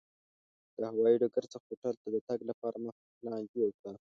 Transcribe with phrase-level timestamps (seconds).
[0.75, 3.95] د هوایي ډګر څخه هوټل ته د تګ لپاره مخکې پلان جوړ کړه.